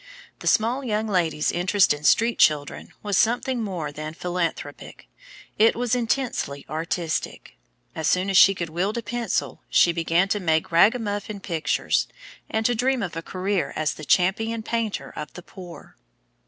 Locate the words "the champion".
13.93-14.63